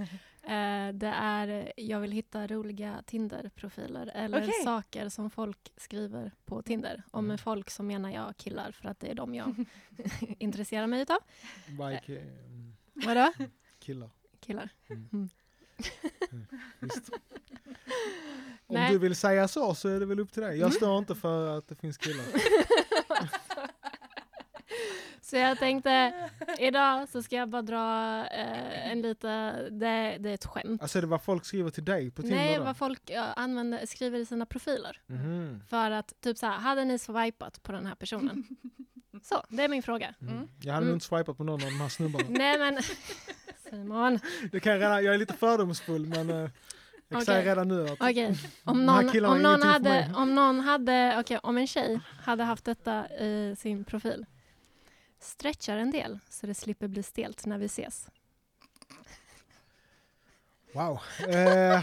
[0.43, 4.53] eh, det är, jag vill hitta roliga Tinder-profiler eller Okej.
[4.65, 7.03] saker som folk skriver på Tinder.
[7.11, 7.29] Och Mm.
[7.29, 9.65] med folk så menar jag killar för att det är de jag
[10.39, 11.19] intresserar mig utav.
[11.67, 13.33] Like, mm, Vadå?
[13.79, 14.11] killar.
[14.41, 14.69] Killar.
[14.89, 15.09] Mm.
[15.13, 15.29] Mm.
[16.81, 17.11] Visst.
[18.69, 18.93] Om Nej.
[18.93, 20.59] du vill säga så så är det väl upp till dig.
[20.59, 22.25] Jag står inte för att det finns killar.
[25.31, 26.13] Så jag tänkte,
[26.59, 30.83] idag så ska jag bara dra eh, en lite, det, det är ett skämt.
[30.83, 32.37] Alltså är det vad folk skriver till dig på Tinder?
[32.37, 32.65] Nej, då?
[32.65, 35.01] vad folk ja, använder, skriver i sina profiler.
[35.07, 35.63] Mhm.
[35.69, 38.45] För att typ så här, hade ni swipat på den här personen?
[39.23, 40.15] Så, det är min fråga.
[40.21, 40.35] Mm.
[40.35, 40.49] Mm.
[40.63, 40.89] Jag hade Mm.
[40.89, 42.25] nog inte swipat på någon av de här snubbarna.
[42.29, 42.79] Nej men,
[43.71, 44.19] Simon.
[44.53, 46.51] Det kan jag, redan, jag är lite fördomsfull men eh, jag
[47.09, 47.25] kan Okej.
[47.27, 51.59] säga redan nu att Okej, om någon, om någon hade, om någon hade, okej om
[51.59, 54.27] en tjej hade haft detta i sin profil.
[55.27, 58.09] Stretchar en del så det slipper bli stelt när vi ses.
[60.73, 61.01] wow.
[61.29, 61.83] Eh,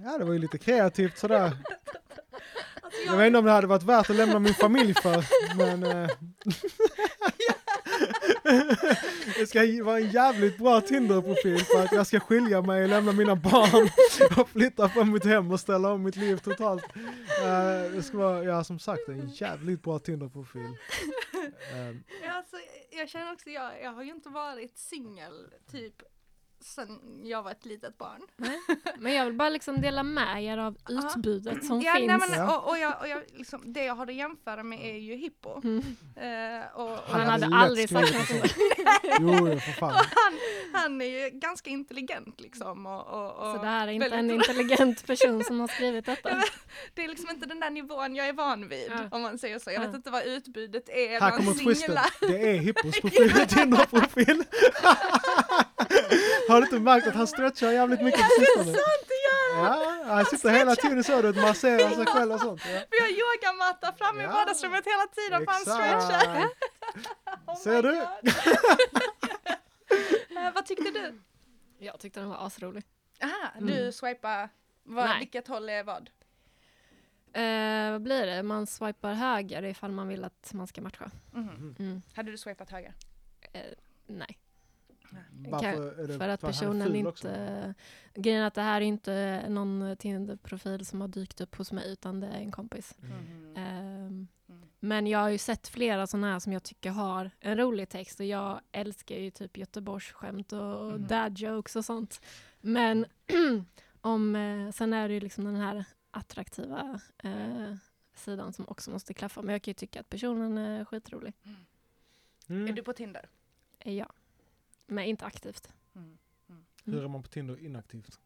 [0.00, 1.56] ja det var ju lite kreativt sådär.
[2.82, 5.24] Alltså, Jag vet inte om det hade varit värt att lämna min familj för
[5.56, 6.08] men eh,
[9.38, 13.36] Det ska vara en jävligt bra Tinder-profil för att jag ska skilja mig, lämna mina
[13.36, 13.88] barn
[14.40, 16.84] och flytta från mitt hem och ställa om mitt liv totalt.
[17.42, 20.62] Eh, det ska vara, ja som sagt, en jävligt bra Tinder-profil.
[21.72, 22.56] Eh, Ja, alltså,
[22.90, 25.32] jag känner också, jag, jag har ju inte varit singel
[25.72, 25.94] typ
[26.60, 28.20] sen jag var ett litet barn.
[28.98, 32.06] Men jag vill bara liksom dela med er av utbudet som ja, finns.
[32.06, 32.58] nej, men, Ja.
[32.58, 35.60] och, och, jag, och jag, liksom, det jag har att jämföra med är ju Hippo.
[35.64, 35.78] Mm.
[36.16, 38.28] Eh, och, och Han hade aldrig sagt något.
[39.20, 39.90] Jo, för fan.
[39.94, 40.38] han,
[40.72, 42.86] han är ju ganska intelligent liksom.
[42.86, 46.42] Och, och, och Så det här är inte en intelligent person som har skrivit detta.
[46.94, 49.08] Det är liksom inte den där nivån jag är van vid Ja.
[49.16, 49.70] om man säger så.
[49.70, 49.86] Jag Ja.
[49.86, 51.98] vet inte vad utbudet är Här kommer twisten.
[52.20, 54.44] Det är Hippos profil, Tinder-profil.
[56.48, 58.64] Har du inte märkt att han stretchar jävligt mycket på sistone?
[58.64, 58.76] Sant,
[59.08, 59.98] det gör han!
[60.08, 62.62] Ja, han sitter hela tiden så du masserar sig själv och sånt.
[62.66, 62.80] Ja.
[62.90, 64.30] Vi har yogamatta framme i Ja.
[64.32, 66.22] vardagsrummet hela tiden för han stretchar.
[66.36, 66.54] Exakt.
[67.46, 67.96] Oh Ser du?
[70.36, 71.20] Eh, vad tyckte du?
[71.78, 72.82] Jag tyckte den var asrolig.
[73.22, 73.66] Aha, Mm.
[73.66, 74.48] du swipar,
[74.82, 75.18] vad, Nej.
[75.18, 76.10] vilket håll är vad?
[77.32, 78.42] Eh, vad blir det?
[78.42, 81.10] Man swipar höger ifall man vill att man ska matcha.
[81.32, 81.76] Mhm.
[81.78, 82.02] Mm.
[82.14, 82.94] Hade du swipat höger?
[83.52, 83.60] Eh,
[84.06, 84.38] nej,
[85.48, 87.08] Varför är för att är personen inte...
[87.08, 87.28] också?
[88.14, 91.92] Grejen är att det här är inte någon Tinder-profil som har dykt upp hos mig
[91.92, 92.94] utan det är en kompis.
[93.00, 93.54] Mhm.
[93.56, 94.68] Ehm, Mm.
[94.80, 98.20] Men jag har ju sett flera sådana här som jag tycker har en rolig text
[98.20, 101.06] och jag älskar ju typ Göteborgsskämt och Mm.
[101.06, 102.20] dad jokes och sånt.
[102.60, 103.06] Men
[104.00, 107.74] om, eh, sen är det ju liksom den här attraktiva eh,
[108.14, 109.42] sidan som också måste klaffa.
[109.42, 111.32] Men jag kan ju tycka att personen är skitrolig.
[112.46, 112.74] Är Mm.
[112.74, 113.28] du på Tinder?
[113.78, 114.06] Eh, Ja.
[114.88, 115.72] Men inte aktivt.
[115.96, 116.18] Mm.
[116.84, 118.20] Hur är man på Tinder inaktivt?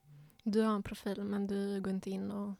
[0.44, 2.54] Du har en profil men du går inte in och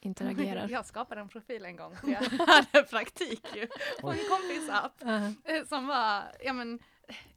[0.00, 0.68] interagerar.
[0.70, 1.96] Jag skapade en profil en gång.
[1.96, 3.66] för Jag hade praktik ju
[4.00, 5.02] på en kompis app.
[5.04, 6.78] Uh, Eh, Som var, ja men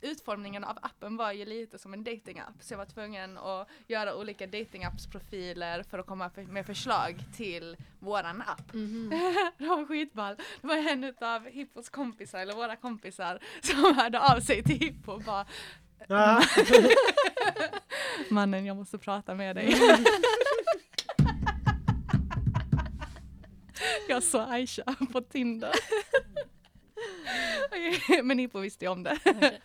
[0.01, 2.53] utformningen av appen var ju lite som en datingapp.
[2.59, 8.41] Så jag var tvungen att göra olika datingappsprofiler för att komma med förslag till våran
[8.41, 8.73] app.
[8.73, 9.09] mhm.
[9.57, 10.35] Det var skitball.
[10.61, 15.11] Det var en av Hippos kompisar, eller våra kompisar, som hörde av sig till Hippo
[15.11, 15.45] och bara
[16.09, 16.41] Ah,
[18.29, 19.75] Mannen, jag måste prata med dig.
[24.09, 25.71] jag såg Aisha på Tinder.
[28.23, 29.19] Men Hippo visste ju om det.
[29.25, 29.61] Okej.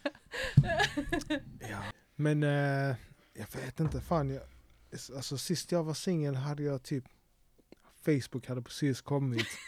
[1.70, 1.82] ja.
[2.16, 2.96] Men eh,
[3.34, 4.30] jag vet inte, fan.
[4.30, 4.42] Jag,
[5.16, 7.04] alltså sist jag var singel hade jag typ
[8.04, 9.46] Facebook hade precis kommit.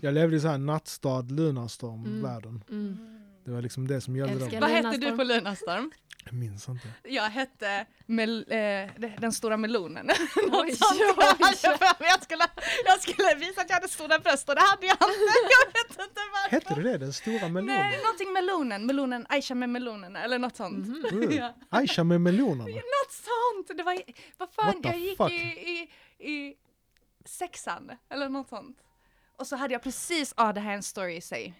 [0.00, 2.64] Jag levde i så här nattstad, Lunarstorm-världen.
[2.70, 2.96] Mm.
[3.44, 5.90] Det var liksom det som gällde Vad hette du på Lunarstorm?
[6.28, 6.88] Jag minns inte.
[7.04, 10.10] Jag hette mel, eh, den stora melonen.
[10.36, 11.00] Oj, sånt.
[11.00, 12.10] oj, Jag, hade för mig.
[12.10, 12.44] jag, skulle,
[12.84, 15.04] jag skulle visa att jag hade stora bröst och det hade jag inte.
[15.58, 16.50] Jag vet inte varför.
[16.50, 16.98] Hette det det?
[16.98, 17.66] Den stora melonen?
[17.76, 18.86] Nej, någonting melonen.
[18.86, 20.86] Melonen, Aisha med melonen eller något sånt.
[21.12, 21.32] Mm.
[21.38, 21.54] Ja.
[21.70, 22.64] Aisha med melonerna?
[22.64, 23.78] Något sånt!
[23.78, 24.02] Det var,
[24.38, 25.32] vad fan, jag gick fuck?
[25.32, 25.88] i, i,
[26.32, 26.54] i
[27.24, 28.76] sexan eller något sånt.
[29.38, 31.54] Och så hade jag precis, ja det här är en story i sig.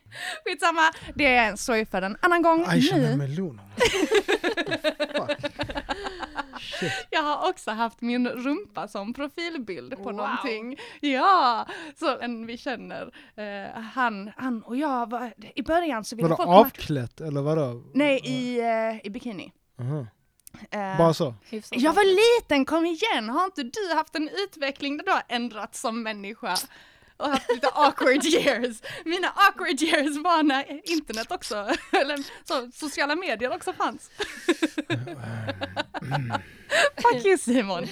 [0.44, 2.64] Skitsamma, det är en story för en annan gång.
[2.66, 3.70] Aisha nu, med melonerna.
[7.10, 10.14] Jag har också haft min rumpa som profilbild på Wow.
[10.14, 10.76] någonting.
[11.00, 11.66] Ja,
[11.98, 13.10] så en vi känner.
[13.36, 17.82] eh, han, han och jag, var, i början så ville Vadå folk avklätt eller vadå?
[17.94, 19.52] Nej, i, eh, i bikini.
[19.80, 20.06] Aha.
[20.70, 21.34] Eh, Bara så?
[21.70, 23.28] Jag var liten, kom igen!
[23.28, 26.56] Har inte du haft en utveckling där du har ändrats som människa?
[27.18, 28.82] Och haft lite awkward years.
[29.04, 31.54] Mina awkward years var när internet också,
[31.92, 34.10] eller så, sociala medier också fanns.
[37.02, 37.86] Fuck you Simon!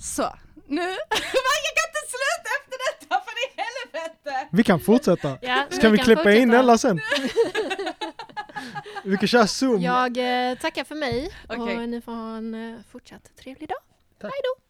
[0.00, 4.48] Så, nu, jag kan inte sluta efter detta för i helvete!
[4.52, 5.38] Vi kan fortsätta.
[5.42, 6.58] Ja, Ska vi kan klippa in fortsätta.
[6.58, 7.00] Ella sen?
[9.04, 9.82] Vi kan köra zoom.
[9.82, 10.16] Jag
[10.50, 11.78] eh, tackar för mig Okej.
[11.78, 13.78] och ni får ha en eh, fortsatt trevlig dag.
[14.22, 14.62] Hej då,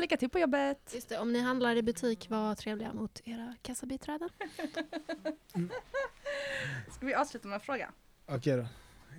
[0.00, 0.90] lycka till på jobbet!
[0.94, 4.28] Just det, om ni handlar i butik, var trevliga mot era kassabiträden.
[6.90, 7.92] Ska vi avsluta med en fråga?
[8.26, 8.66] Okej då.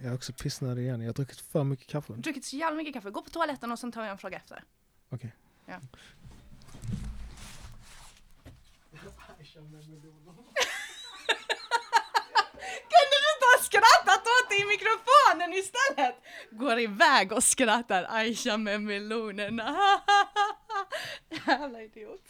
[0.01, 1.01] Jag är också pissnödig igen.
[1.01, 2.13] Jag har druckit för mycket kaffe.
[2.13, 4.63] Druckit så jävla mycket kaffe, gå på toaletten och sen tar jag en fråga efter.
[5.09, 5.35] Okej.
[5.65, 5.79] Ja.
[12.93, 14.02] Kunde du inte ha skrattat åt det
[14.59, 16.15] i mikrofonen istället?
[16.51, 19.75] Går iväg och skrattar Aisha med melonerna.
[21.47, 22.21] Jävla idiot.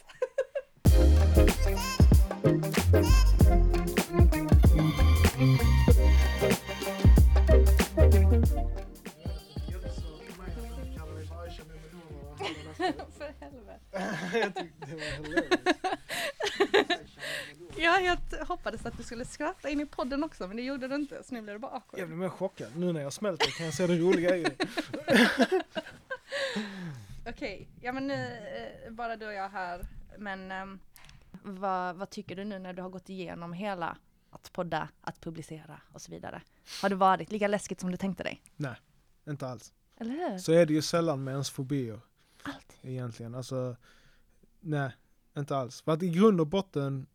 [13.18, 14.64] För helvete.
[17.76, 18.04] Jag.
[18.04, 20.94] Ja, jag hoppades att du skulle skratta in i podden också, men det gjorde du
[20.94, 22.06] inte, så nu blev det bara Jag awkward.
[22.06, 22.76] blir mer chockad.
[22.76, 24.46] Nu när jag smälter kan jag se det roliga i.
[27.26, 28.14] Okej, ja men nu
[28.86, 29.86] eh, bara du och jag här,
[30.18, 30.78] men ehm,
[31.42, 33.96] vad, vad tycker du nu när du har gått igenom hela
[34.30, 36.42] att podda, att publicera och så vidare?
[36.82, 38.42] Har det varit lika läskigt som du tänkte dig?
[39.28, 39.72] Inte alls.
[39.96, 40.38] Eller hur?
[40.38, 42.00] Så är det ju sällan med ens fobier
[42.42, 42.90] Alltid.
[42.90, 43.34] egentligen.
[43.34, 43.76] Alltså,
[44.60, 44.90] nej,
[45.36, 45.80] inte alls.
[45.82, 47.06] För att i grund och botten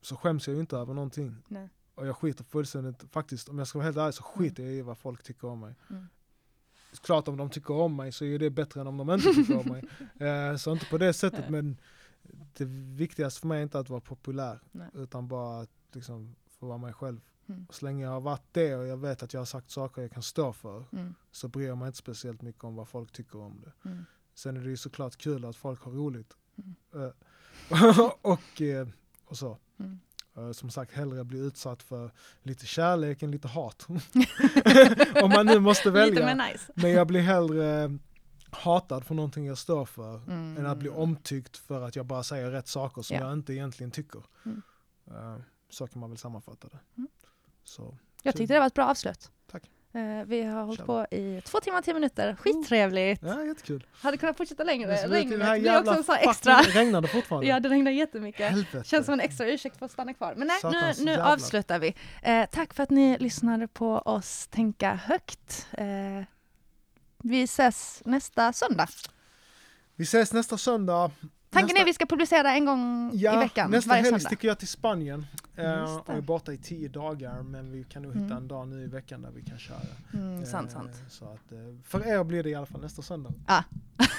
[0.00, 1.36] så skäms jag ju inte över någonting.
[1.48, 1.68] Nej.
[1.94, 4.82] Och jag skiter fullständigt, faktiskt om jag ska vara helt ärlig så skiter jag i
[4.82, 5.74] vad folk tycker om mig.
[5.90, 6.06] Mm.
[7.02, 9.56] Klart om de tycker om mig så är det bättre än om de inte tycker
[9.58, 9.84] om mig.
[10.28, 11.50] Eh, så inte på det sättet Nej.
[11.50, 11.76] men
[12.52, 12.64] det
[12.96, 14.88] viktigaste för mig är inte att vara populär Nej.
[14.94, 17.20] utan bara att liksom få vara mig själv.
[17.46, 17.66] Mm.
[17.68, 20.02] Och så länge jag har varit det och jag vet att jag har sagt saker
[20.02, 21.14] jag kan stå för Mm.
[21.30, 23.88] så bryr jag mig inte speciellt mycket om vad folk tycker om det.
[23.88, 24.04] Mm.
[24.34, 26.36] Sen är det ju såklart kul att folk har roligt.
[26.56, 26.74] Mm.
[26.94, 28.88] Eh, och, eh,
[29.24, 29.58] och så.
[29.78, 29.98] Mm.
[30.36, 32.10] Eh, Som sagt, hellre bli utsatt för
[32.42, 33.86] lite kärlek än lite hat.
[35.22, 36.34] Om man nu måste välja.
[36.34, 36.72] nice.
[36.74, 37.98] Men jag blir hellre
[38.50, 40.56] hatad för någonting jag står för Mm.
[40.56, 43.22] än att bli omtyckt för att jag bara säger rätt saker som Ja.
[43.22, 44.22] jag inte egentligen tycker.
[44.44, 44.62] Mm.
[45.10, 45.36] Eh,
[45.70, 46.78] Så kan man väl sammanfatta det.
[46.96, 47.08] Mm.
[47.64, 49.30] Så, Jag tyckte det var ett bra avslut.
[49.50, 49.70] Tack.
[49.98, 52.36] Eh, vi har hållit på i två timmar tio minuter.
[52.40, 53.22] Skittrevligt.
[53.22, 53.86] ja, jättekul.
[53.92, 55.02] Hade kunnat fortsätta längre.
[55.06, 56.60] Du, Regnet det blir också en sån extra.
[56.60, 57.46] Regnar det fortfarande?
[57.46, 58.50] Ja, det regnar jättemycket.
[58.50, 58.82] Helvete.
[58.84, 60.34] Känns som en extra ursäkt för att stanna kvar.
[60.36, 61.32] Men nej, Satans nu, nu jävlar.
[61.32, 61.94] avslutar vi.
[62.22, 65.66] Eh, tack för att ni lyssnade på oss tänka högt.
[65.72, 65.86] Eh,
[67.22, 68.88] vi ses nästa söndag.
[69.96, 71.10] Vi ses nästa söndag.
[71.50, 74.20] Tanken nästa, är vi ska publicera en gång ja, i veckan, Nästa helg söndag.
[74.20, 75.26] sticker jag till Spanien.
[75.62, 75.82] Det.
[75.82, 78.36] och är borta i tio dagar men vi kan nog hitta Mm.
[78.36, 79.78] en dag nu i veckan där vi kan köra.
[80.14, 80.90] Mm, sant, Eh, sant.
[81.10, 83.32] Så att, eh, för er blir det i alla fall nästa söndag.
[83.46, 83.62] Ah.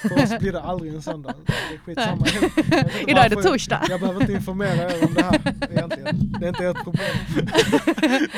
[0.02, 1.34] För oss blir det aldrig en söndag.
[1.46, 2.26] Det är skitsamma.
[2.70, 3.82] Jag Idag är det torsdag.
[3.88, 6.32] Jag behöver inte informera er om det här egentligen.
[6.40, 7.16] Det är inte ert problem.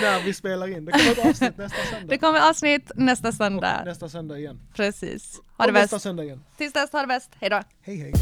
[0.03, 0.85] När vi spelar in.
[0.85, 2.07] Det kommer ett avsnitt nästa söndag.
[2.09, 3.83] Det kommer avsnitt nästa Och söndag.
[3.85, 4.61] nästa söndag igen.
[4.75, 5.41] Precis.
[5.57, 6.03] Ha det Och nästa bäst.
[6.03, 6.43] söndag igen.
[6.57, 7.31] Tills dess, ha det bäst.
[7.41, 7.61] Hej då.
[7.83, 8.13] Hej hej.